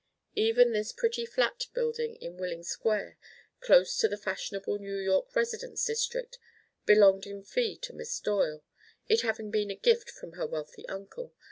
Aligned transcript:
Even 0.33 0.71
this 0.73 0.91
pretty 0.91 1.27
flat 1.27 1.67
building 1.75 2.15
in 2.15 2.35
Willing 2.35 2.63
Square, 2.63 3.19
close 3.59 3.95
to 3.99 4.07
the 4.07 4.17
fashionable 4.17 4.79
New 4.79 4.97
York 4.97 5.35
residence 5.35 5.85
district, 5.85 6.39
belonged 6.87 7.27
in 7.27 7.43
fee 7.43 7.77
to 7.83 7.93
Miss 7.93 8.19
Doyle, 8.19 8.63
it 9.07 9.21
having 9.21 9.51
been 9.51 9.69
a 9.69 9.75
gift 9.75 10.09
from 10.09 10.31
her 10.31 10.47
wealthy 10.47 10.87
uncle. 10.89 11.33